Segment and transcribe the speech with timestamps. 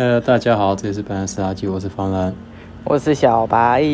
[0.00, 2.34] 呃，大家好，这里是本来是垃圾，我是方兰，
[2.84, 3.84] 我是小白。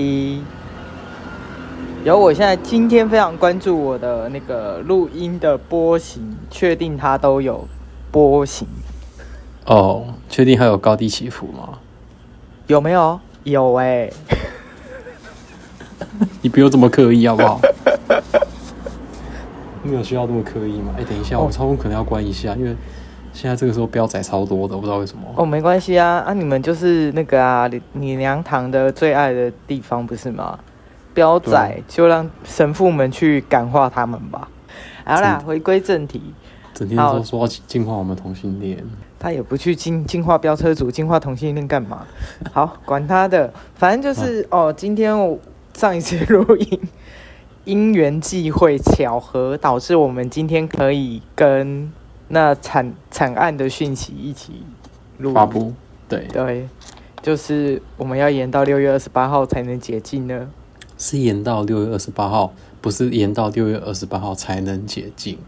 [2.04, 7.66] 有，我现在今天非常关注我的那个录音的波形，确定它都有
[8.12, 8.68] 波形。
[9.64, 11.70] 哦，确定还有高低起伏吗？
[12.68, 13.18] 有没有？
[13.42, 14.12] 有哎、欸。
[16.40, 17.60] 你不用这么刻意好不好？
[19.82, 20.94] 没有需要这么刻意吗？
[20.96, 22.76] 哎、欸，等一下，我超可能要关一下，因为
[23.36, 25.24] 现在这个时候标仔超多的，我不知道为什么。
[25.36, 30.58] 哦，没关系啊，啊，你们就是那个啊，你你娘堂的最爱的地方不是吗？
[31.12, 34.48] 标仔就让神父们去感化他们吧。
[35.04, 36.20] 好啦，回归正题，
[36.72, 38.82] 整天都说要净化我们同性恋，
[39.18, 42.06] 他也不去净净化飙车族，净化同性恋干嘛？
[42.52, 44.72] 好，管他的，反正就是、啊、哦。
[44.72, 45.38] 今天我
[45.74, 46.80] 上一次录音，
[47.64, 51.92] 因缘际会巧合，导致我们今天可以跟
[52.28, 54.64] 那惨惨案的讯息一起
[55.18, 55.72] 录发布。
[56.08, 56.68] 对对，
[57.22, 60.48] 就是我们要延到六月二十八号才能解禁呢。
[60.98, 65.38] 是延到六月二十八号，不是延到六月二十八号才能解禁，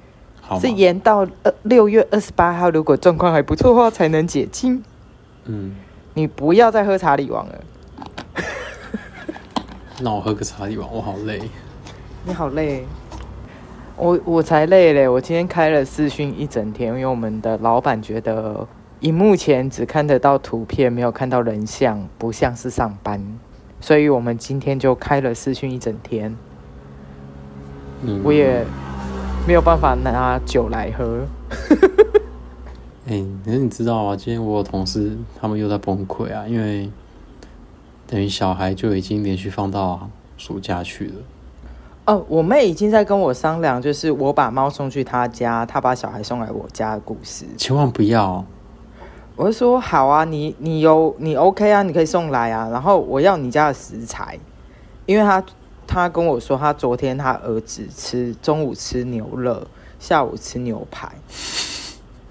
[0.42, 4.82] 好，是延到呃六月二十八号，如果状况还不错的话才能解禁。
[5.46, 5.74] 嗯，
[6.12, 7.54] 你不要再喝查理王了。
[10.00, 11.40] 那我喝个茶理王，我好累。
[12.26, 12.84] 你好累，
[13.98, 15.08] 我我才累嘞！
[15.08, 18.66] 我今天开了视讯一整天，因为我们的老板觉得，
[19.00, 23.20] 荧幕前只看得到图片，没有看到人像，不像是上班。
[23.80, 26.36] 所以我们今天就开了视讯一整天，
[28.02, 28.64] 嗯，我也
[29.46, 31.26] 没有办法拿酒来喝。
[33.06, 34.16] 哎、欸，可是你知道吗？
[34.16, 36.88] 今天我有同事他们又在崩溃啊，因为
[38.06, 41.14] 等于小孩就已经连续放到暑假去了。
[42.08, 47.44] 哦，我妹已经在跟我商量，就是我把猫送去她家，她把小孩送来我家的故事。
[47.58, 48.42] 千万不要。
[49.36, 52.70] 我就说好啊，你你有你 OK 啊，你可以送来啊。
[52.70, 54.38] 然后我要你家的食材，
[55.04, 55.44] 因为他
[55.86, 59.66] 他跟我说，他昨天他儿子吃中午吃牛肉，
[60.00, 61.10] 下午吃牛排，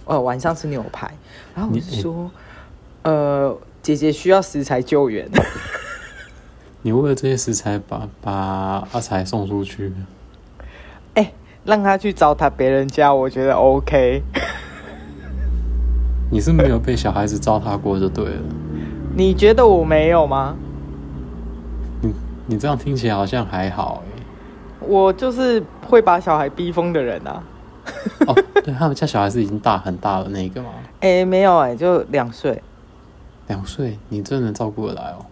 [0.05, 1.13] 哦，晚上吃牛排。
[1.53, 2.31] 然后我就说，
[3.03, 5.29] 呃，姐姐需要食材救援。
[6.87, 9.91] 你为了这些食材把把阿才送出去？
[11.15, 11.33] 哎、欸，
[11.65, 14.23] 让他去糟蹋别人家，我觉得 OK。
[16.31, 18.41] 你是没有被小孩子糟蹋过就对了。
[19.13, 20.55] 你觉得我没有吗？
[22.01, 22.13] 你
[22.45, 24.23] 你这样听起来好像还好哎。
[24.79, 27.43] 我就是会把小孩逼疯的人啊。
[28.27, 28.33] 哦，
[28.63, 30.69] 对，他们家小孩是已经大很大了那个吗？
[31.03, 32.63] 哎、欸，没有哎，就两岁。
[33.47, 35.25] 两岁，你真的能照顾得来哦？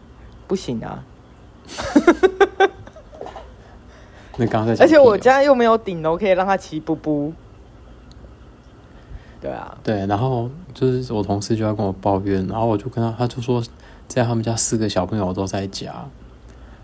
[0.47, 1.01] 不行啊。
[4.37, 7.31] 那刚才，而且我家又没有顶楼可以让他骑步步。
[9.41, 13.63] 对啊，对，然后就是我同事就要跟我抱怨，然后我就跟他，他就说，
[14.07, 15.93] 在他们家四个小朋友都在家，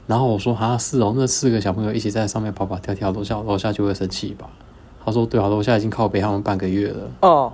[0.06, 4.47] 然后我说啊，是哦，那四个小朋友一起在上面跑跑跳跳，楼下楼下就会生气吧？
[5.03, 7.09] 他说对啊，楼下已经靠北他们半个月了。
[7.22, 7.51] 哦，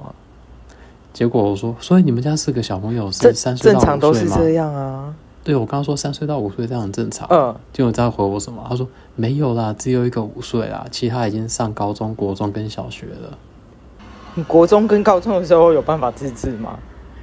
[1.14, 3.98] 结果我说，所以你们家四个小朋友是三岁到五岁吗？
[3.98, 5.16] 正常都是这样啊。
[5.48, 7.26] 对，我刚刚说三岁到五岁这样很正常。
[7.32, 8.62] 嗯，结果你知道回我什么？
[8.68, 8.86] 他说
[9.16, 13.38] 没有啦，只有一个五岁啦，其他已经上高中、国中跟小学了。
[14.36, 16.78] 你国中跟高中的时候有办法自制吗？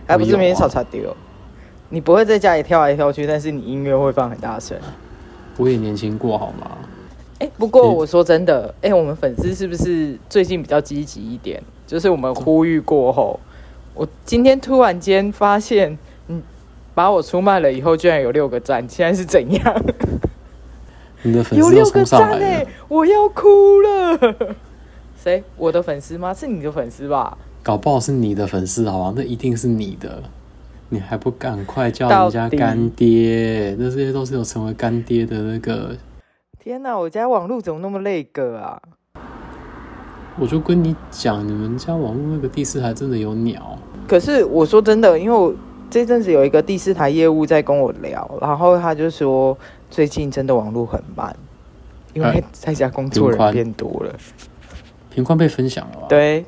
[0.06, 1.14] 还不是每天吵吵丢？
[1.90, 4.74] 你不会在家里跳来跳去，但是你音乐会放很大声。
[5.58, 6.70] 我也年轻过好吗？
[7.40, 11.62] 哎、欸，不过我说真的，哎、我们粉丝是不是最近比较积极一点？
[11.86, 13.38] 就是我们呼吁过后，
[13.92, 15.98] 我今天突然间发现，嗯，
[16.94, 19.84] 把我出卖了以后，居然有六个赞，现在是怎样？
[21.22, 24.36] 你的粉丝有六个赞哎，我要哭了。
[25.16, 25.42] 谁？
[25.56, 26.32] 我的粉丝吗？
[26.32, 27.36] 是你的粉丝吧？
[27.62, 29.12] 搞不好是你的粉丝，好吧？
[29.16, 30.22] 那一定是你的，
[30.90, 33.74] 你还不赶快叫人家干爹？
[33.78, 35.96] 那这些都是有成为干爹的那个。
[36.60, 36.96] 天哪！
[36.96, 38.80] 我家网络怎么那么那个啊？
[40.38, 43.78] 我就跟你讲，你们家网络那个第四台真的有鸟。
[44.06, 45.54] 可是我说真的，因为我
[45.94, 49.56] 这阵子有一个第四台业务在跟我聊，然后他就说
[49.88, 51.36] 最近真的网络很慢，
[52.14, 54.12] 因为在家工作人变多了。
[55.08, 56.06] 频宽被分享了吧？
[56.08, 56.44] 对，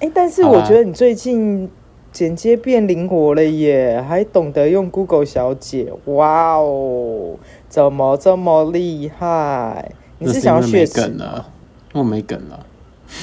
[0.00, 1.70] 哎，但是我觉得你最近
[2.10, 7.36] 剪接变灵活了耶，还懂得用 Google 小姐，哇哦，
[7.68, 9.92] 怎么这么厉害？
[10.18, 11.46] 你是想要学梗了？
[11.92, 12.66] 我没梗了。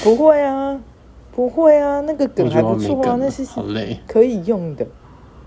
[0.02, 0.80] 不会啊，
[1.30, 4.86] 不会啊，那个梗还不错啊，那是好累，可以用的。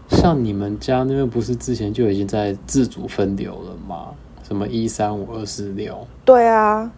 [0.10, 4.10] 像你们家那边不是之前就已经在自主分流了吗？
[4.44, 6.08] 什么一三五二四六？
[6.26, 6.92] 对啊。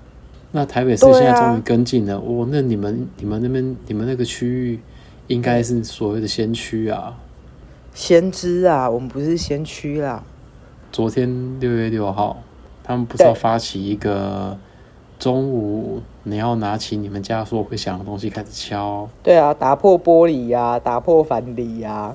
[0.54, 4.80] 那台北市现在终于跟进了，哦、啊，那你们、你们那边、你们那个区域，
[5.28, 7.16] 应该是所谓的先驱啊。
[7.94, 10.24] 先知啊，我们不是先驱啦。
[10.92, 12.38] 昨天六月六号，
[12.84, 14.58] 他们不是要发起一个
[15.20, 19.08] 中午你要拿起你们家所会响的东西开始敲？
[19.24, 22.14] 对啊，打破玻璃呀、啊，打破反篱呀，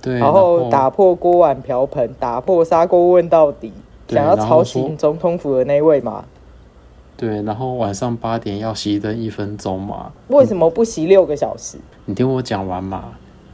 [0.00, 3.72] 对，然后打破锅碗瓢盆，打破砂锅问到底，
[4.08, 6.24] 想要吵醒总统府的那位嘛？
[7.16, 10.12] 对，然后晚上八点要熄灯一分钟嘛？
[10.28, 11.78] 为什么不熄六个小时？
[12.04, 13.04] 你听我讲完嘛。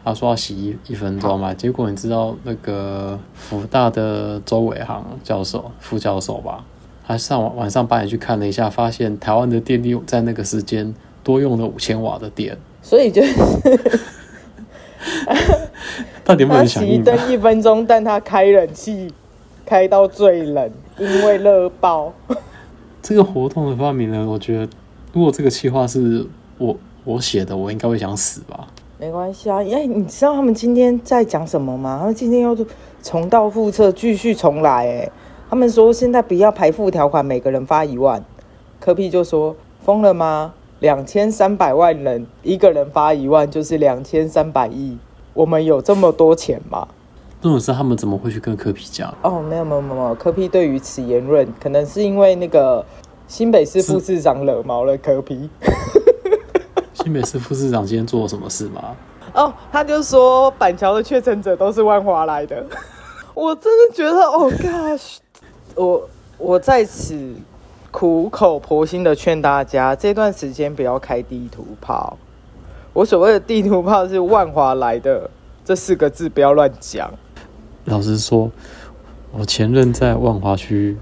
[0.05, 6.63] 他说要洗一一分钟嘛，结果你知道那个福大的周伟航教授、副教授吧？
[7.07, 13.35] 他上晚晚上八点去看了一下，发现台湾的电力在那个时间多用了五千瓦的电，所以就是
[16.25, 17.05] 到底有没有人响应？
[17.05, 19.13] 他熄灯一分钟，但他开冷气
[19.67, 22.13] 开到最冷，因为热爆。
[23.03, 24.69] 这个活动的发明人，我觉得
[25.13, 26.27] 如果这个企划是
[26.57, 26.75] 我
[27.05, 28.67] 我写的，我应该会想死吧。
[28.99, 31.99] 没关系啊，哎，你知道他们今天在讲什么吗？
[32.01, 32.57] 他们今天要
[33.03, 34.87] 重蹈覆辙，继续重来。
[34.89, 35.11] 哎，
[35.51, 38.25] 他们说现在不要排付条款，每个人发一万。
[38.81, 39.55] 科比就说
[39.85, 40.55] 疯了吗？
[40.81, 44.97] 两千三百万人，一个人发一万，就是两千三百亿。
[45.35, 46.89] 我们有这么多钱吗？
[47.43, 49.15] 这种事他们怎么会去跟柯 P 讲？
[49.21, 52.83] 哦，没有没有没有，柯皮对于此言论，可能是因为那个
[53.29, 55.51] 新北市副市长惹毛了柯皮。
[56.95, 58.97] 新北市副市长今天做了什么事吗？
[59.35, 62.65] 哦，他就说板桥的确诊者都是万华来的。
[63.35, 65.17] 我真的觉得，哦，gosh，
[65.75, 66.09] 我
[66.39, 67.35] 我在此
[67.91, 72.17] 苦口婆心的劝大家，这段时间不要开地图炮。
[72.95, 75.29] 我所谓的地图炮是万华来的
[75.65, 77.13] 这四个字，不要乱讲。
[77.87, 78.51] 老实说，
[79.33, 80.97] 我前任在万华区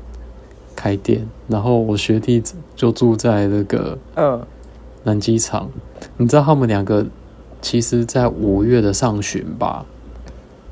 [0.74, 2.42] 开店，然后我学弟
[2.74, 4.40] 就住在那个嗯
[5.04, 5.68] 南机场。
[6.16, 7.04] 你知道他们两个，
[7.60, 9.84] 其实，在五月的上旬吧，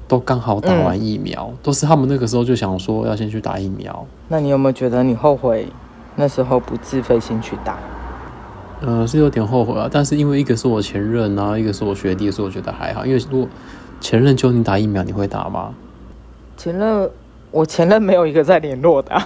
[0.08, 4.06] 都刚好打完疫苗，嗯，都是他们那个时候就想说要先去打疫苗。
[4.28, 5.69] 那你有没有觉得你后悔
[6.17, 7.78] 那时候不自费先去打？
[8.81, 13.05] 呃，是有点后悔啊，但是因为一个是我前任啊，一个是我学弟，所以我觉得还好。
[13.05, 13.49] 因为如果
[14.00, 15.75] 前任就你打疫苗，你会打吗？
[16.56, 17.11] 前任，
[17.50, 19.23] 我前任没有一个在联络的。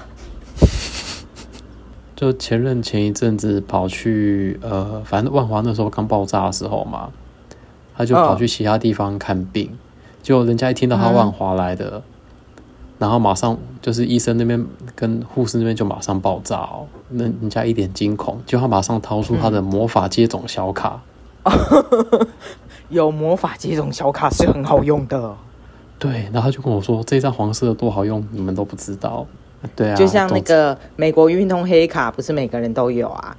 [2.16, 7.10] 就前任前一阵子跑去呃，反正万华那时候刚爆炸的时候嘛，
[7.96, 9.70] 他就跑去其他地方看病，
[10.22, 12.02] 结果人家一听到他万华来的，
[12.98, 14.64] 然后马上就是医生那边
[14.94, 21.00] 跟护士那边就马上爆炸哦，那人家一脸惊恐，就他马上掏出他的魔法接种小卡，
[22.88, 25.34] 有魔法接种小卡是很好用的，
[25.98, 29.26] 对，然后他就跟我说这张黄色的多好用，你们都不知道。
[29.74, 33.36] 对啊，就像那个美国运动黑卡，不是每个人都有啊。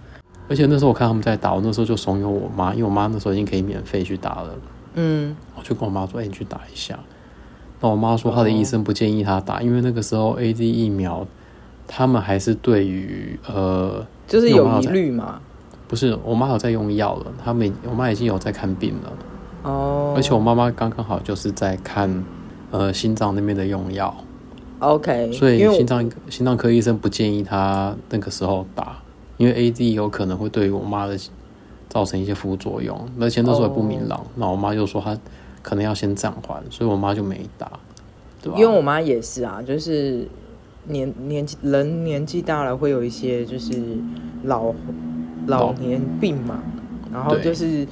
[0.50, 4.50] 而且那时候我看他们在打，我那时候就怂恿我妈，因为我妈那时候已经可以免费去打了。
[4.96, 6.98] 嗯，我就跟我妈说：“哎、欸，你去打一下。”
[7.86, 11.24] 那我妈说她的医生不建议她打，因为那个时候 AZ 疫苗，
[11.88, 15.40] 他们还是对于呃，就是有疑虑嘛。
[15.88, 19.14] 不是，我妈有在用药了，她们我妈已经有在看病了。
[19.62, 20.14] 哦。
[20.18, 22.26] 而且我妈妈刚刚好就是在看
[22.72, 24.12] 呃心脏那边的用药。
[24.80, 28.98] OK，所以心脏心脏科医生不建议她那个时候打，
[29.38, 31.16] 因为 A D 有可能会对我妈的
[31.88, 34.26] 造成一些副作用，而且那时候也不明朗。
[34.33, 34.54] 那、oh.
[34.54, 35.16] 我妈就说她
[35.62, 37.71] 可能要先暂缓，所以我妈就没打，
[38.45, 38.59] 对吧？
[38.59, 40.28] 因为我妈也是啊，就是
[40.85, 43.73] 年年纪人年纪大了会有一些就是
[44.44, 44.71] 老
[45.47, 46.59] 老年病嘛，
[47.11, 47.87] 然后就是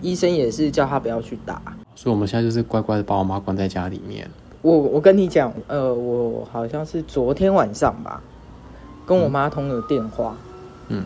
[0.00, 1.60] 医生也是叫她不要去打，
[1.96, 4.30] 所以我们现在就是乖乖的把我妈关在家里面。
[4.62, 8.22] 我我跟你讲，呃，我好像是昨天晚上吧，
[9.04, 10.36] 跟我妈通了电话，
[10.88, 11.04] 嗯，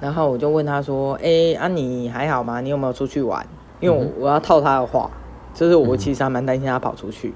[0.00, 2.60] 然后我就问她说，哎、欸，啊你还好吗？
[2.60, 3.44] 你有没有出去玩？
[3.80, 5.10] 因为我我要套她的话，
[5.54, 7.34] 就是我其实还蛮担心她跑出去，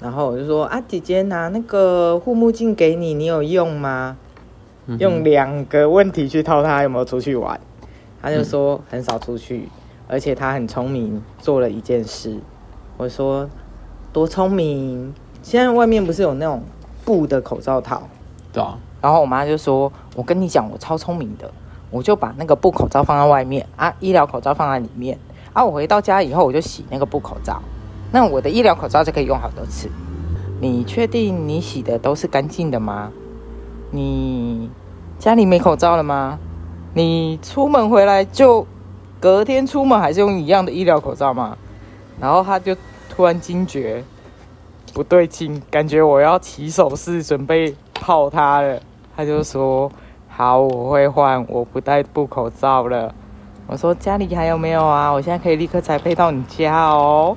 [0.00, 4.16] 然后我就说，啊姐姐拿那个护目镜给你，你有用吗？
[4.98, 7.60] 用两个问题去套他有没有出去玩，
[8.20, 9.68] 他就说很少出去，
[10.08, 12.38] 而且他很聪明，做了一件事，
[12.96, 13.48] 我说。
[14.12, 15.14] 多聪明！
[15.40, 16.64] 现在外面不是有那种
[17.04, 18.02] 布的口罩套？
[18.52, 18.76] 对啊。
[19.00, 21.48] 然后我妈就说：“我跟你讲，我超聪明的，
[21.92, 25.16] 我就把那个布口罩放在外面啊，医疗口罩放在里面
[25.52, 25.64] 啊。
[25.64, 27.62] 我回到家以后，我就洗那个布口罩，
[28.12, 29.90] 那我的医疗口罩就可以用好多次。
[30.60, 33.10] 你确定你洗的都是干净的吗？
[33.90, 34.70] 你
[35.18, 36.38] 家里没口罩了吗？
[36.94, 38.66] 你出门回来就
[39.18, 41.56] 隔天出门还是用一样的医疗口罩吗？”
[42.20, 42.76] 然后他就。
[43.12, 44.02] 突然惊觉
[44.94, 48.80] 不对劲，感觉我要起手势准备泡他了。
[49.14, 49.90] 他就说
[50.30, 53.12] ：“好，我会换，我不戴布口罩了。”
[53.66, 55.10] 我说：“家里还有没有啊？
[55.10, 57.36] 我现在可以立刻才配到你家哦。”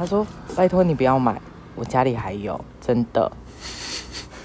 [0.00, 0.26] 他说
[0.56, 1.38] ：“拜托你不要买，
[1.76, 3.30] 我家里还有，真的。”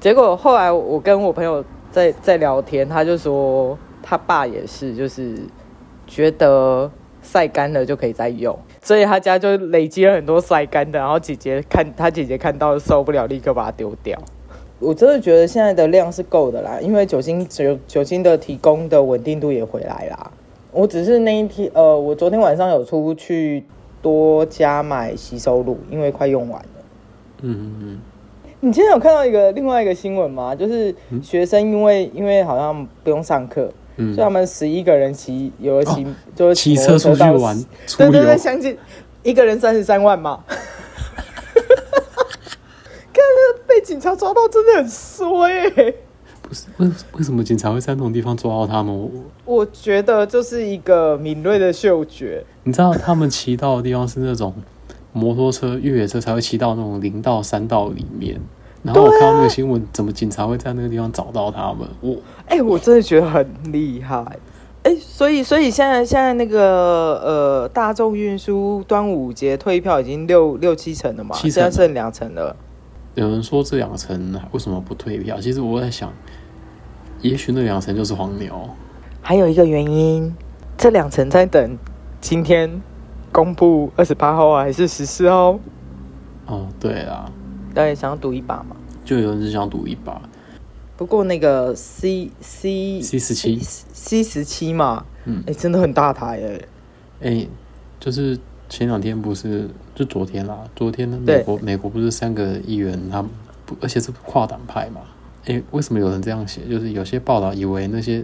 [0.00, 1.62] 结果后来我跟我朋友
[1.92, 5.36] 在在聊天，他就说他爸也是，就是
[6.06, 10.98] 觉得晒干了就可以再用，所以他家就累积了很多晒干的。
[10.98, 14.18] 然后姐姐看他姐姐看到受不了，立刻把它丢掉。
[14.78, 20.30] 我真的觉得现在的量是够的啦，因为酒精酒酒精的提供的稳定度也回来啦。
[20.72, 23.66] 我只是那一天呃，我昨天晚上有出去
[24.06, 26.68] 多加买吸收乳，因为快用完了。
[27.42, 28.00] 嗯嗯嗯。
[28.60, 30.54] 你今天有看到一个另外一个新闻吗？
[30.54, 37.60] 就是学生因为、嗯、因为好像不用上课，嗯、所以他们十一个人骑有骑、哦、就是骑车出去玩，
[37.98, 38.78] 对对对，相信
[39.24, 40.44] 一个人三十三万嘛。
[43.12, 43.24] 看
[43.66, 45.94] 被警察抓到真的很衰、欸。
[46.78, 48.94] 为为什么警察会在那种地方抓到他们？
[48.94, 49.10] 我
[49.44, 52.44] 我觉得就是一个敏锐的嗅觉。
[52.64, 54.54] 你知道他们骑到的地方是那种。
[55.12, 58.38] 摩托车、越野车才会骑到那种林道、山道里面，
[58.82, 61.88] 然后我看到那个新闻，怎么警察会在那个地方找到他们？
[62.02, 62.16] 我
[62.48, 64.22] 哎、欸，我真的觉得很厉害。
[64.82, 72.54] 哎、欸，所以所以现在现在那个呃，大众运输端午节退票已经六六七成了嘛，七成现在剩两成了。
[73.14, 75.40] 有人说这两成为什么不退票？
[75.40, 76.12] 其实我在想，
[77.20, 78.68] 也许那两层就是黄牛。
[79.20, 80.34] 还有一个原因，
[80.76, 81.78] 这两层在等
[82.20, 82.80] 今天。
[83.32, 85.58] 公布二十八号还是十四号？
[86.46, 87.30] 哦，对啊，
[87.74, 88.74] 大家，想要赌一把嘛？
[89.04, 90.18] 就有人是想赌一把。
[90.96, 96.68] 不过那个 C C C 十七 C 十七嘛，嗯，哎、欸，真的很大台哎、欸。
[97.20, 97.48] 哎、欸，
[98.00, 98.38] 就是
[98.70, 103.22] 前两天不是，就昨天啦，昨天呢，美国美国不是三个议员，他
[103.66, 105.02] 不，而且是跨党派嘛？
[105.46, 106.60] 哎、欸，为什么有人这样写？
[106.68, 108.16] 就是有些报道以为那些，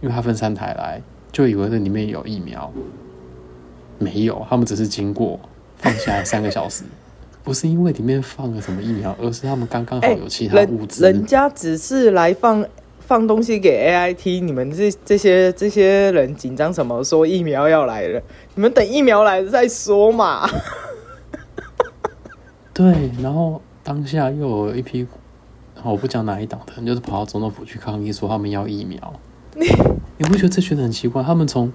[0.00, 1.00] 因为他分三台来，
[1.32, 2.72] 就以为那里面有疫苗。
[3.98, 5.40] 没有，他们只是经过
[5.76, 6.84] 放下来三个小时，
[7.42, 11.10] 不是因为里面放了什么疫苗，而是他们刚刚好有其他物资、欸。
[11.10, 12.64] 人家只是来放
[13.00, 17.02] 放东西给 AIT，你们这这些这些人紧张什么？
[17.02, 18.22] 说疫苗要来了，
[18.54, 20.48] 你们等疫苗来了再说嘛。
[22.72, 25.04] 对，然后当下又有一批，
[25.84, 28.98] 我不讲哪一党的人，就是跑到总统府去抗议，说他们要疫苗。
[29.54, 29.66] 你
[30.18, 31.22] 你不觉得这群人很奇怪？
[31.22, 31.72] 他们从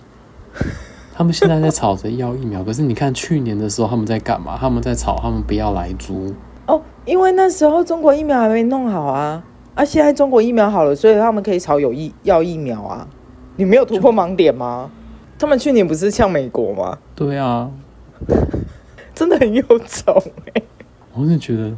[1.13, 4.57] 他们现在在吵着要疫苗，可是你看去年的时候他们在干嘛？
[4.59, 6.33] 他们在吵，他们不要来租
[6.67, 9.43] 哦，因为那时候中国疫苗还没弄好啊，
[9.75, 13.07] 啊，现在中国疫苗好了，所以他们可以吵有疫要疫苗啊。
[13.55, 14.89] 你没有突破盲点吗？
[15.37, 16.97] 他们去年不是像美国吗？
[17.15, 17.69] 对啊，
[19.13, 20.61] 真的很有种哎。
[21.13, 21.71] 我是觉得，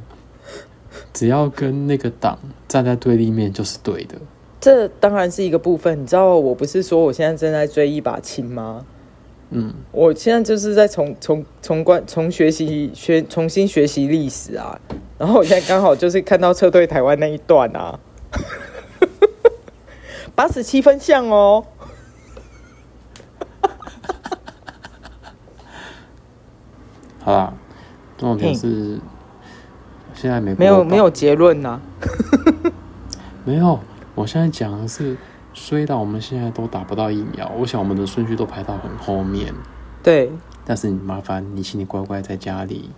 [1.15, 4.15] 只要跟那个党站在对立面就是对的。
[4.59, 8.85] 这当然是一个部分，你知道，我不是说我现在正在追一把琴吗？
[9.51, 14.79] 嗯，我现在就是在重重重观重学习学重新学习历史啊，
[15.19, 17.99] 然后我现在刚好就是看到撤退台湾那一段啊，
[20.35, 21.63] 八十七分像哦，
[27.19, 27.53] 好啦，
[28.17, 28.99] 重点是
[30.15, 31.79] 现在没没有没有结论呐，
[33.45, 33.79] 没有，
[34.15, 35.15] 我现在讲的是。
[35.57, 39.53] 虽然我们现在都打不到疫苗，我想我们的顺序都排到很后面。
[40.03, 40.29] 对，
[40.65, 42.89] 但是你麻烦你，请你乖乖在家里，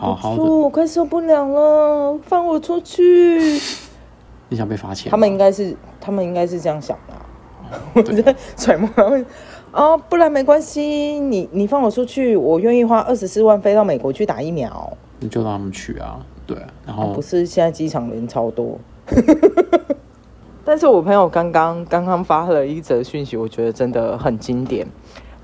[0.00, 0.42] 好好的。
[0.42, 3.60] 我快受不了了，放我出去！
[4.48, 5.10] 你想被罚钱？
[5.10, 7.78] 他们应该是，他们应该是这样想的、啊。
[7.92, 9.26] 我 在揣摩他们。
[9.72, 10.82] 哦，不然没关系，
[11.20, 14.96] 你你放我出去，我愿意花二十四万飞到美国去打疫苗。
[15.20, 16.56] 你就让他们去啊，对。
[16.84, 18.76] 然后、啊、不是现在机场人超多。
[20.64, 24.86] 但是我朋友刚刚刚刚发了一则讯息，我觉得真的很经典。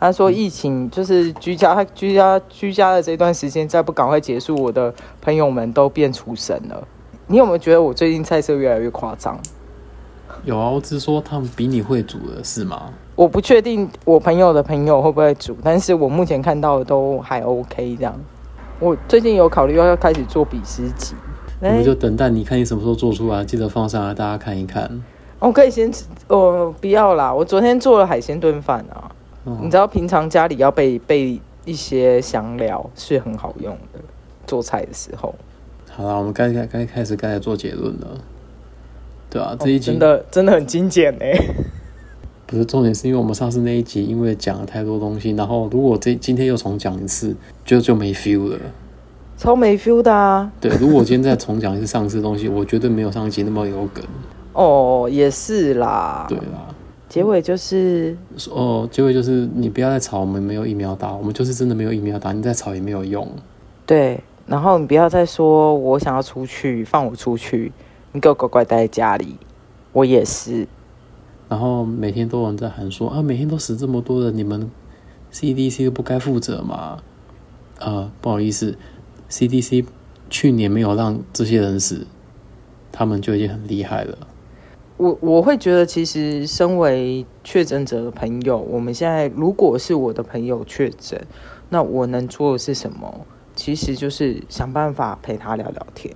[0.00, 4.92] 他说疫情就是居家居家居家的这段时间，再不赶快结束，我的
[5.22, 6.86] 朋友们都变厨神了。
[7.26, 9.38] 你有没有觉得我最近菜色越来越夸张？
[10.44, 12.90] 有啊，我只是说他们比你会煮了是吗？
[13.14, 18.14] 我不确定我朋友的朋友会不会煮，但是我目前看到的都还 OK 这样。
[18.80, 21.14] 我最近有考虑要开始做比诗集，
[21.60, 25.02] 我们就等待你看你什么时候做出来，记得放上来大家看一看。
[25.38, 27.32] 我可以先吃，哦，不要啦！
[27.32, 29.10] 我昨天做了海鲜炖饭啊，
[29.44, 34.00] 哦、你知道平常家里要备备一些香料是很好用的，
[34.46, 35.34] 做菜的时候。
[35.90, 38.18] 好了，我们该该该开始该来做结论了。
[39.30, 41.38] 对啊，这一集、哦、真的真的很精简哎。
[42.54, 48.58] 不是重点，是因为我们上次那一集因为讲了太多东西，然后如果这今天又重讲一次，就就没 feel 了，
[49.36, 50.50] 超没 feel 的啊。
[50.60, 54.04] 对，如果今天再重讲一次上次的东西，我绝对没有上一集那么有梗。
[54.54, 56.26] 哦，也是啦。
[56.28, 56.72] 对啦，
[57.08, 58.16] 结尾就是
[58.50, 63.28] 哦，结尾就是你不要再吵，我们没有疫苗打，我们就是真的没有疫苗打，你再吵也没有用。
[63.84, 67.72] 对，然后你不要再说我想要出去，放我出去，
[68.12, 69.36] 你给我乖乖待在家里。
[69.92, 70.66] 我也是。
[71.54, 74.68] 然后每天都有人在喊说啊，每天都死这么多人，你们
[75.32, 76.98] CDC 不该负责吗？
[77.78, 78.76] 呃，不好意思
[79.30, 79.84] ，CDC
[80.28, 82.08] 去年没有让这些人死，
[82.90, 84.18] 他们就已经很厉害了。
[84.96, 91.24] 我我会觉得，其实身为确诊者的朋友，我们现在如果是我的朋友确诊，
[91.68, 93.24] 那我能做的是什么？
[93.54, 96.12] 其实就是想办法陪他聊聊天，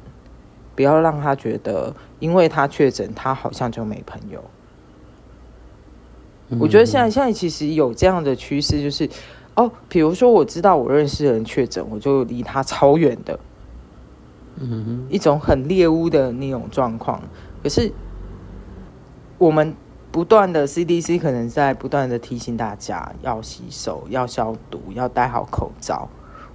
[0.74, 4.42] 不要让他觉得，因为他确诊，他好像就没朋友。
[6.60, 9.08] 我觉得现在现在其实有这样的趋势，就是
[9.54, 13.38] 哦，比如说我知道我认识的人确诊，我就离他超远的，
[14.60, 17.20] 嗯，一种很猎巫的那种状况，
[17.62, 17.92] 可是。
[19.40, 19.72] 我们
[20.10, 26.08] 不断的 CDC 可能在不断的提醒大家要洗手、要消毒、要戴好口罩。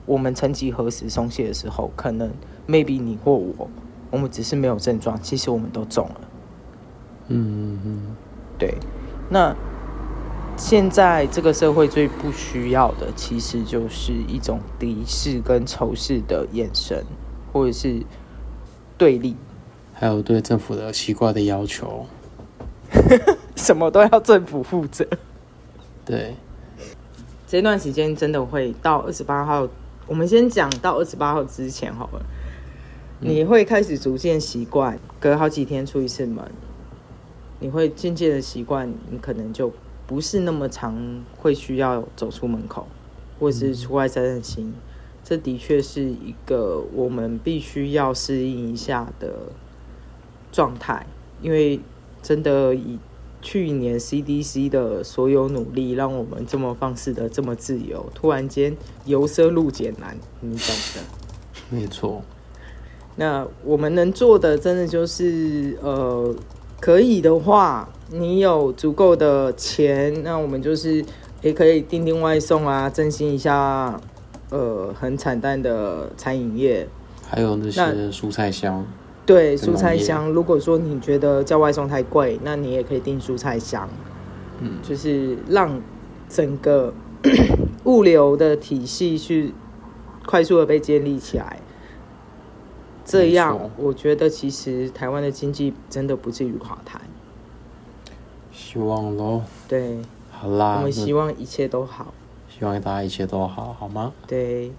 [0.06, 2.30] 我们曾几何时松懈的时候，可能
[2.68, 3.70] maybe 你或我，
[4.12, 6.22] 我们只是没有症状，其实我们都中了。
[7.30, 8.16] 嗯嗯嗯，
[8.60, 8.76] 对。
[9.30, 9.56] 那
[10.56, 17.04] 现在这个社会最不需要的，其实就是一种敌视跟仇视的眼神，
[17.52, 18.02] 或者是
[18.98, 19.36] 对立，
[19.94, 22.06] 还有对政府的奇怪的要求。
[23.56, 25.08] 什么都要政府负责。
[26.06, 26.36] 对，
[27.48, 29.68] 这段时间真的会到二十八号。
[30.06, 32.22] 我们先讲到二十八号之前好了。
[33.20, 36.44] 你会开始逐渐习惯隔好几天出一次门，
[37.60, 39.72] 你会渐渐的习惯，你可能就
[40.08, 42.88] 不是那么常会需要走出门口，
[43.40, 44.74] 或是出外散散心。
[45.24, 49.50] 这的确是一个我们必须要适应一下的
[50.52, 51.06] 状态，
[51.42, 51.80] 因为。
[52.24, 52.98] 真的以
[53.42, 61.02] 去年 CDC 的所有努力，让我们这么放肆的这么自由，突然间由奢入俭难，你懂的。
[61.70, 62.22] 没错。
[63.18, 66.34] 那我们能做的，真的就是呃，
[66.84, 71.02] 可以的话，你有足够的钱，那我们就是
[71.42, 73.98] 也可以订订外送啊，振兴一下
[74.50, 76.86] 呃很惨淡的餐饮业，
[77.26, 78.86] 还有那些蔬菜箱。
[79.26, 80.30] 对，蔬菜箱。
[80.30, 83.88] 如果说你觉得叫外送太贵，那你也可以订蔬菜箱。
[84.60, 85.80] 嗯，就是让
[86.28, 86.94] 整个
[87.86, 89.54] 物流的体系去
[90.26, 91.62] 快速的被建立起来。
[93.06, 97.00] 这样，我觉得其实台湾的经济真的不至于垮台。
[98.52, 99.42] 希望喽。
[99.68, 100.00] 对。
[100.32, 100.78] 好啦。
[100.78, 102.14] 我们希望一切都好。
[102.50, 104.14] 希望大家一切都好，好吗？
[104.28, 104.72] 对。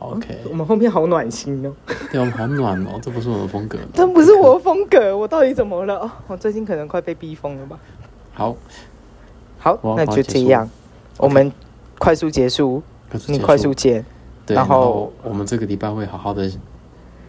[0.00, 1.72] OK，我们后面好暖心哦。
[2.10, 3.78] 对，我们好暖哦，这不是我的风格。
[3.94, 6.00] 这不是我的风格，我到底怎么了？
[6.00, 7.78] 哦，我最近可能快被逼疯了吧。
[8.34, 8.54] 好，
[9.58, 10.68] 好，那就这样，
[11.16, 11.50] 我们
[11.98, 12.82] 快速结束，
[13.28, 14.04] 你快速剪。
[14.44, 16.50] 对，然后我们这个礼拜会好好的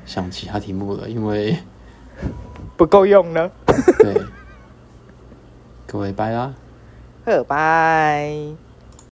[0.05, 1.57] 想其他题目了，因为
[2.77, 3.51] 不够用了。
[3.99, 4.21] 对，
[5.87, 6.53] 各位拜啦，
[7.23, 8.64] 拜拜。